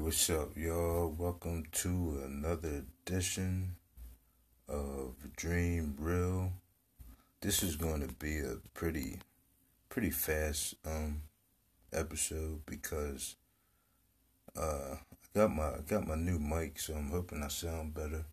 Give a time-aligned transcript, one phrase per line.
[0.00, 1.14] what's up, y'all?
[1.18, 3.76] Welcome to another edition
[4.66, 6.52] of Dream Real.
[7.42, 9.18] This is going to be a pretty,
[9.90, 11.20] pretty fast um
[11.92, 13.36] episode because
[14.56, 18.24] uh I got my I got my new mic, so I'm hoping I sound better,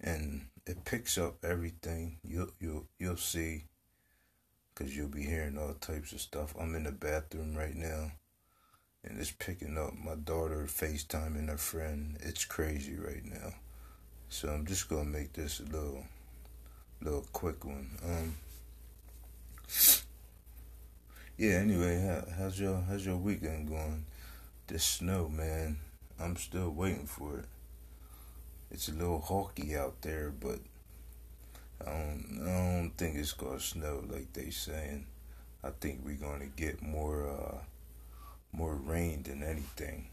[0.00, 2.18] and it picks up everything.
[2.22, 3.64] You'll you'll you'll see,
[4.76, 6.54] cause you'll be hearing all types of stuff.
[6.58, 8.12] I'm in the bathroom right now
[9.04, 12.16] and it's picking up my daughter FaceTiming her friend.
[12.20, 13.54] It's crazy right now.
[14.28, 16.04] So I'm just gonna make this a little
[17.00, 17.90] little quick one.
[18.04, 18.36] Um
[21.36, 24.04] Yeah, anyway, how, how's your how's your weekend going?
[24.66, 25.78] This snow, man.
[26.18, 27.46] I'm still waiting for it.
[28.70, 30.58] It's a little hawky out there, but
[31.80, 35.06] I don't I don't think it's gonna snow like they saying.
[35.64, 37.58] I think we're gonna get more uh
[38.52, 40.08] more rain than anything.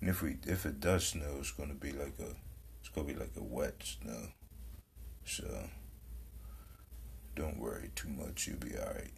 [0.00, 2.34] And if we if it does snow, it's gonna be like a
[2.80, 4.28] it's gonna be like a wet snow.
[5.24, 5.46] So
[7.34, 8.46] don't worry too much.
[8.46, 9.12] You'll be all right.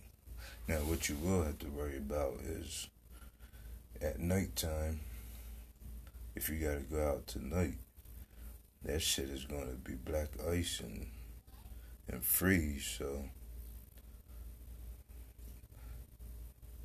[0.69, 2.89] Now, what you will have to worry about is
[4.01, 5.01] at nighttime.
[6.35, 7.75] If you gotta go out tonight,
[8.85, 11.07] that shit is gonna be black ice and
[12.09, 12.85] and freeze.
[12.99, 13.25] So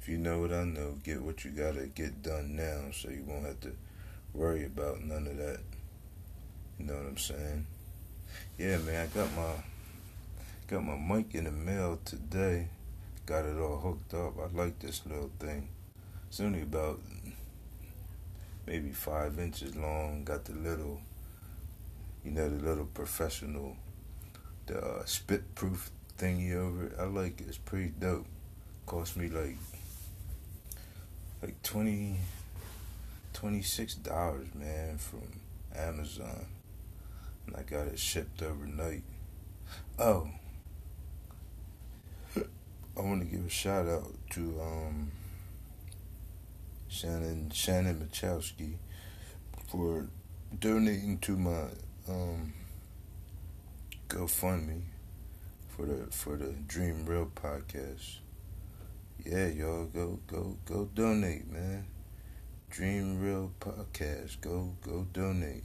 [0.05, 3.23] if you know what I know, get what you gotta get done now so you
[3.27, 3.71] won't have to
[4.35, 5.61] worry about none of that.
[6.77, 7.65] You know what I'm saying?
[8.59, 9.53] Yeah, man, I got my
[10.67, 12.67] got my mic in the mail today.
[13.25, 14.35] Got it all hooked up.
[14.37, 15.69] I like this little thing.
[16.27, 16.99] It's only about
[18.67, 20.23] maybe five inches long.
[20.23, 21.01] Got the little,
[22.23, 23.75] you know, the little professional,
[24.67, 26.93] the uh, spit proof thingy over it.
[26.99, 27.47] I like it.
[27.47, 28.27] It's pretty dope.
[28.85, 29.57] Cost me like
[31.45, 32.15] like 20
[33.33, 35.39] 26 dollars man from
[35.75, 36.47] amazon.
[37.45, 39.03] And i got it shipped overnight.
[39.99, 40.27] Oh.
[42.35, 45.11] I want to give a shout out to um
[46.87, 48.75] shannon shannon machowski
[49.67, 50.07] for
[50.59, 51.65] donating to my
[52.09, 52.53] um
[54.07, 54.81] gofundme
[55.67, 58.19] for the for the dream real podcast
[59.23, 61.85] yeah, y'all go go go donate, man.
[62.69, 64.41] Dream Real Podcast.
[64.41, 65.63] Go go donate.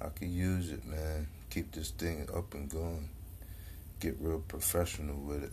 [0.00, 1.26] I can use it, man.
[1.50, 3.08] Keep this thing up and going.
[4.00, 5.52] Get real professional with it.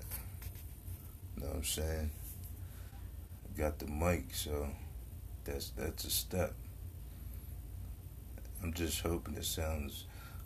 [1.38, 2.12] Know what I'm saying?
[3.46, 4.68] I Got the mic, so
[5.44, 6.54] that's that's a step.
[8.64, 10.06] I'm just hoping it sounds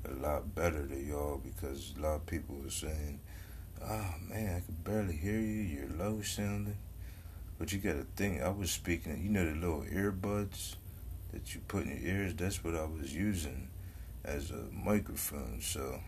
[0.10, 3.20] a lot better to y'all because a lot of people are saying
[3.84, 5.62] oh man, I can barely hear you.
[5.62, 6.78] You're low sounding.
[7.58, 10.76] But you gotta think, I was speaking, you know, the little earbuds
[11.32, 12.34] that you put in your ears?
[12.36, 13.70] That's what I was using
[14.24, 15.60] as a microphone.
[15.62, 16.00] So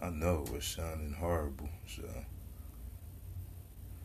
[0.00, 1.68] I know it was sounding horrible.
[1.86, 2.02] So,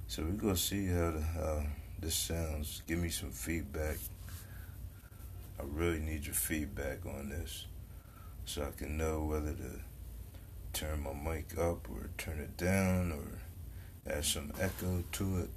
[0.07, 1.63] so we're gonna see how, the, how
[1.99, 2.83] this sounds.
[2.87, 3.97] Give me some feedback.
[5.59, 7.67] I really need your feedback on this
[8.45, 9.79] so I can know whether to
[10.83, 15.49] turn my mic up or turn it down or add some echo to it.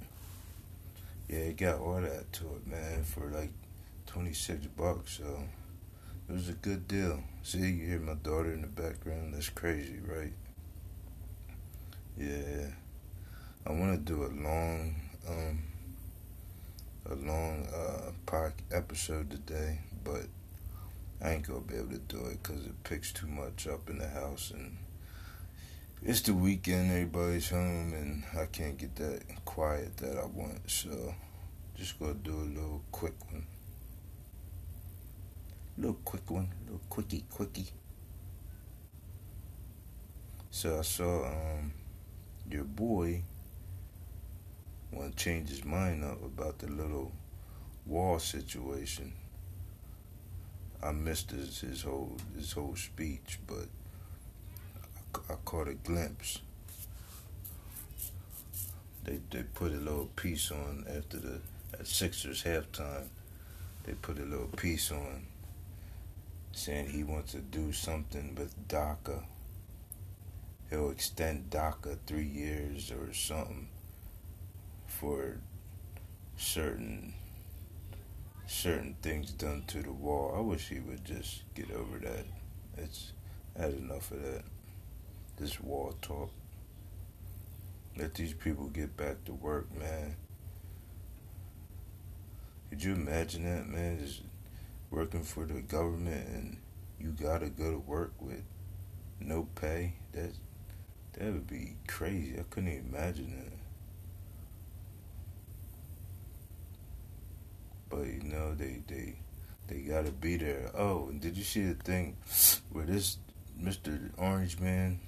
[1.27, 3.51] Yeah, it got all that to it, man, for like
[4.05, 5.17] 26 bucks.
[5.17, 5.43] So
[6.29, 7.21] it was a good deal.
[7.43, 9.33] See, you hear my daughter in the background.
[9.33, 10.31] That's crazy, right?
[12.17, 12.67] Yeah.
[13.65, 14.95] I want to do a long,
[15.27, 15.63] um,
[17.05, 20.27] a long uh, park episode today, but
[21.21, 23.97] I ain't gonna be able to do it because it picks too much up in
[23.97, 24.77] the house and
[26.03, 30.69] it's the weekend, everybody's home, and I can't get that quiet that I want.
[30.69, 31.13] So,
[31.75, 33.45] just gonna do a little quick one.
[35.77, 37.67] Little quick one, little quickie, quickie.
[40.49, 41.71] So I saw um,
[42.49, 43.21] your boy
[44.91, 47.11] want to change his mind up about the little
[47.85, 49.13] wall situation.
[50.81, 53.67] I missed his, his whole his whole speech, but
[55.29, 56.39] I caught a glimpse.
[59.03, 61.39] They they put a little piece on after the
[61.73, 63.07] at Sixers halftime.
[63.83, 65.27] They put a little piece on
[66.51, 69.23] saying he wants to do something with DACA.
[70.69, 73.67] He'll extend DACA three years or something
[74.87, 75.37] for
[76.37, 77.13] certain
[78.47, 80.33] certain things done to the wall.
[80.35, 82.25] I wish he would just get over that.
[82.77, 83.11] It's
[83.57, 84.43] had enough of that
[85.37, 86.31] this war talk.
[87.97, 90.15] Let these people get back to work, man.
[92.69, 93.99] Could you imagine that, man?
[93.99, 94.21] Just
[94.91, 96.57] working for the government and
[96.99, 98.43] you gotta go to work with
[99.19, 99.93] no pay.
[100.13, 100.31] That
[101.13, 102.35] that would be crazy.
[102.39, 103.53] I couldn't even imagine that.
[107.89, 109.15] But you know, they they
[109.67, 110.71] they gotta be there.
[110.75, 112.17] Oh, and did you see the thing
[112.71, 113.17] where this
[113.61, 114.11] Mr.
[114.17, 114.99] Orange Man,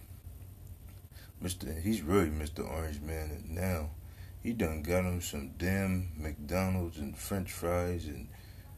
[1.43, 1.81] Mr.
[1.81, 2.69] He's really Mr.
[2.69, 3.91] Orange Man, now
[4.41, 8.27] he done got him some damn McDonald's and French fries and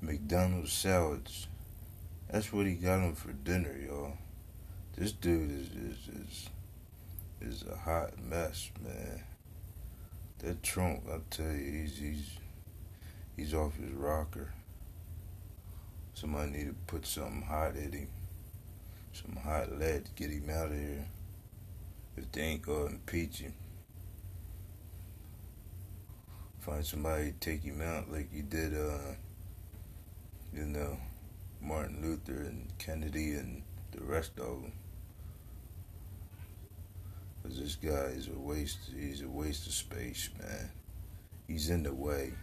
[0.01, 1.47] McDonald's salads.
[2.29, 4.13] That's what he got him for dinner, y'all.
[4.95, 6.49] This dude is is is,
[7.41, 9.23] is a hot mess, man.
[10.39, 12.29] That Trump, I tell you, he's he's
[13.35, 14.53] he's off his rocker.
[16.13, 18.07] Somebody need to put something hot at him.
[19.13, 21.07] Some hot lead to get him out of here.
[22.37, 23.53] Ain't gonna impeach him.
[26.59, 29.15] Find somebody to take him out like you did uh
[30.53, 30.97] you know,
[31.61, 34.71] Martin Luther and Kennedy and the rest of them.
[37.43, 38.91] Cause this guy is a waste.
[38.95, 40.69] He's a waste of space, man.
[41.47, 42.33] He's in the way,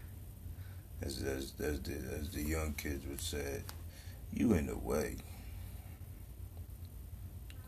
[1.03, 3.63] as as as the as the young kids would say,
[4.33, 5.17] you in the way.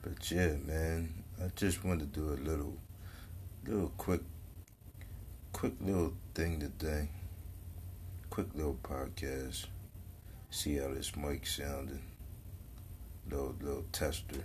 [0.03, 2.77] But yeah, man, I just wanted to do a little,
[3.67, 4.21] little quick,
[5.55, 7.09] quick little thing today.
[8.29, 9.65] Quick little podcast.
[10.51, 12.01] See how this mic sounded.
[13.31, 14.45] Little little tester.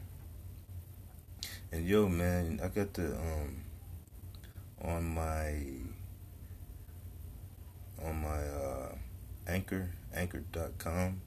[1.74, 3.64] And yo, man, I got the um
[4.82, 5.64] on my
[8.02, 8.96] on my uh
[9.48, 11.22] anchor anchor.com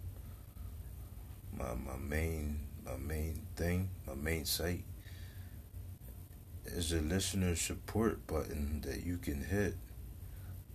[1.57, 4.85] my my main my main thing my main site
[6.73, 9.75] is a listener support button that you can hit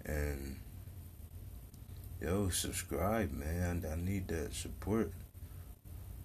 [0.06, 0.60] and
[2.22, 5.12] yo subscribe man I need that support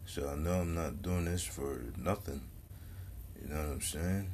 [0.06, 2.42] so I know I'm not doing this for nothing
[3.42, 4.30] you know what I'm saying?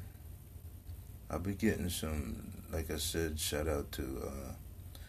[1.30, 4.52] I'll be getting some, like I said, shout out to uh,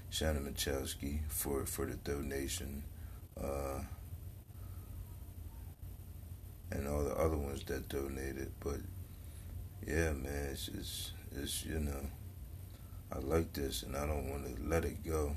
[0.10, 2.84] Shannon Machowski for, for the donation.
[3.42, 3.82] Uh,
[6.72, 8.52] and all the other ones that donated.
[8.60, 8.80] But
[9.88, 12.06] yeah, man, it's, it's, it's you know,
[13.12, 15.36] I like this and I don't want to let it go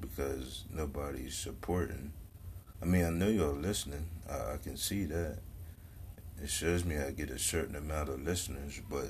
[0.00, 2.12] because nobody's supporting.
[2.80, 4.06] I mean, I know y'all listening.
[4.30, 5.38] I, I can see that
[6.42, 9.08] it shows me I get a certain amount of listeners, but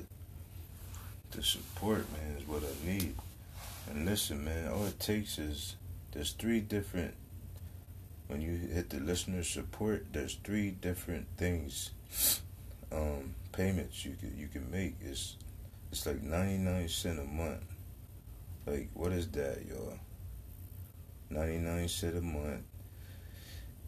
[1.31, 3.15] the support, man, is what I need.
[3.89, 5.75] And listen, man, all it takes is
[6.11, 7.13] there's three different.
[8.27, 11.91] When you hit the listener support, there's three different things,
[12.91, 14.95] um, payments you can you can make.
[15.01, 15.35] It's
[15.91, 17.63] it's like ninety nine cent a month.
[18.65, 19.99] Like what is that, y'all?
[21.29, 22.63] Ninety nine cent a month.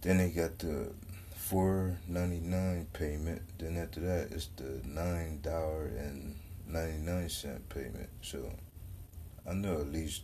[0.01, 0.91] Then they got the
[1.35, 3.41] four ninety nine payment.
[3.57, 6.35] Then after that, it's the nine dollar and
[6.67, 8.09] ninety nine cent payment.
[8.21, 8.51] So
[9.49, 10.23] I know at least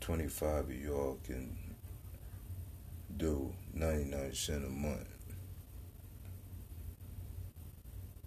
[0.00, 1.56] twenty five of y'all can
[3.16, 5.06] do ninety nine cent a month.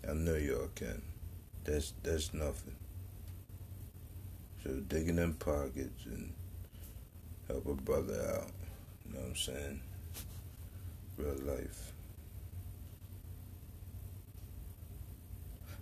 [0.07, 1.01] I know y'all can.
[1.63, 2.75] That's that's nothing.
[4.63, 6.33] So dig in pockets and
[7.47, 8.51] help a brother out.
[9.05, 9.81] You know what I'm saying?
[11.17, 11.91] Real life.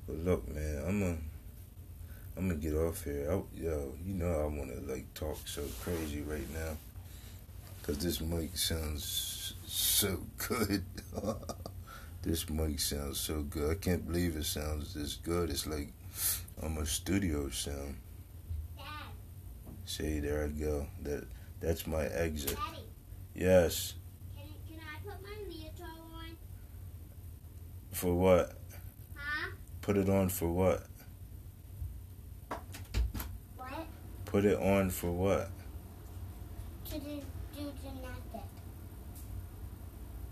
[0.08, 1.18] But look, man, I'm gonna
[2.38, 3.28] I'm gonna get off here.
[3.30, 6.78] I, yo, you know I want to like talk so crazy right now,
[7.84, 10.84] cause this mic sounds so good.
[12.22, 13.72] this mic sounds so good.
[13.72, 15.50] I can't believe it sounds this good.
[15.50, 15.92] It's like
[16.62, 17.96] I'm a studio sound.
[18.78, 18.86] Dad.
[19.86, 20.88] See, there I go.
[21.02, 21.26] That
[21.60, 22.56] that's my exit.
[22.56, 22.84] Daddy.
[23.34, 23.94] Yes.
[24.36, 26.38] Can, can I put my leotard on?
[27.92, 28.54] For what?
[29.16, 29.52] Huh?
[29.82, 30.86] Put it on for what?
[33.58, 33.88] What?
[34.26, 35.50] Put it on for what?
[36.86, 37.22] To do,
[37.56, 38.62] do gymnastics.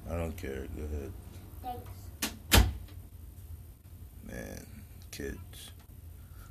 [0.09, 0.67] I don't care.
[0.75, 1.13] Go ahead.
[1.61, 2.71] Thanks.
[4.29, 4.65] Man,
[5.11, 5.71] kids.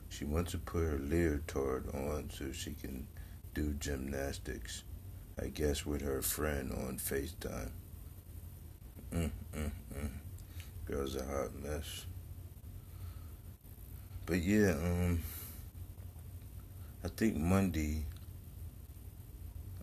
[0.08, 3.06] She wants to put her leotard on so she can
[3.54, 4.82] do gymnastics.
[5.40, 7.70] I guess with her friend on FaceTime.
[9.14, 10.10] Mm, mm, mm.
[10.86, 12.06] Girl's a hot mess.
[14.26, 15.22] But yeah, um,
[17.04, 18.04] I think Monday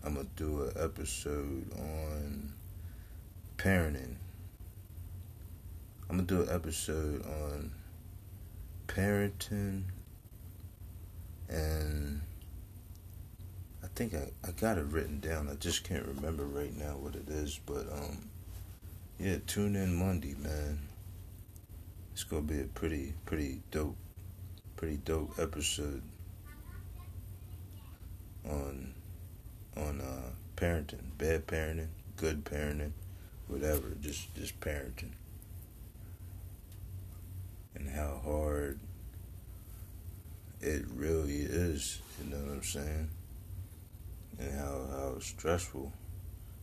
[0.04, 2.54] I'm gonna do an episode on
[3.58, 4.18] parenting.
[6.10, 7.72] I'm gonna do an episode on
[8.88, 9.84] parenting
[11.50, 12.22] and
[13.84, 15.50] I think I, I got it written down.
[15.50, 17.60] I just can't remember right now what it is.
[17.66, 18.30] But um,
[19.20, 20.80] yeah, tune in Monday, man.
[22.14, 23.98] It's gonna be a pretty pretty dope,
[24.76, 26.04] pretty dope episode
[28.48, 28.94] on
[29.76, 32.92] on uh, parenting, bad parenting, good parenting,
[33.48, 33.90] whatever.
[34.02, 35.14] Just just parenting
[37.86, 38.80] and how hard
[40.62, 42.02] it really is.
[42.20, 43.10] You know what I'm saying?
[44.40, 45.94] And how how stressful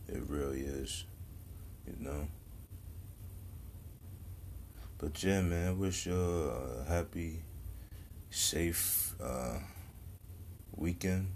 [0.07, 1.05] it really is.
[1.87, 2.27] You know.
[4.97, 7.41] But yeah, man, I wish you a happy,
[8.29, 9.59] safe uh,
[10.75, 11.27] weekend.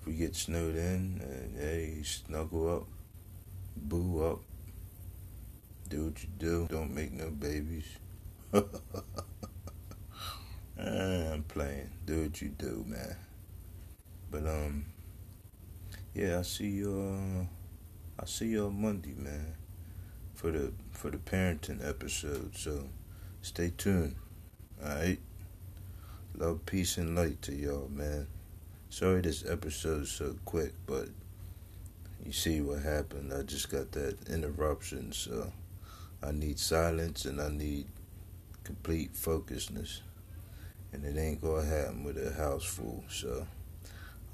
[0.00, 2.86] If we get snowed in, and hey, snuggle up,
[3.76, 4.40] boo up,
[5.88, 6.66] do what you do.
[6.70, 7.84] Don't make no babies.
[10.78, 11.90] I'm playing.
[12.06, 13.16] Do what you do, man.
[14.30, 14.86] But um,
[16.14, 16.90] yeah, I see you.
[16.90, 17.44] Uh,
[18.22, 19.54] I see you on Monday, man,
[20.34, 22.56] for the for the parenting episode.
[22.56, 22.88] So
[23.42, 24.16] stay tuned.
[24.82, 25.18] All right.
[26.34, 28.26] Love, peace, and light to y'all, man.
[28.88, 31.08] Sorry this episode's so quick, but
[32.24, 33.32] you see what happened.
[33.32, 35.52] I just got that interruption, so
[36.22, 37.86] I need silence and I need
[38.64, 40.02] complete focusness
[40.92, 43.02] and it ain't gonna happen with a house full.
[43.08, 43.46] So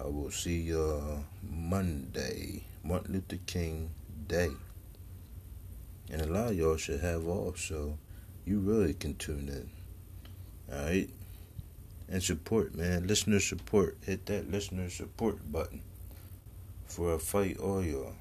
[0.00, 3.90] I will see y'all Monday, Martin Luther King
[4.26, 4.50] Day.
[6.10, 7.98] And a lot of y'all should have off, so
[8.44, 10.74] you really can tune in.
[10.74, 11.10] Alright?
[12.08, 13.06] And support, man.
[13.06, 13.98] Listener support.
[14.04, 15.82] Hit that listener support button
[16.86, 18.14] for a fight all y'all.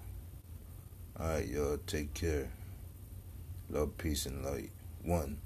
[1.20, 1.78] Alright, y'all.
[1.88, 2.50] Take care.
[3.70, 4.72] Love, peace, and light.
[5.04, 5.40] One.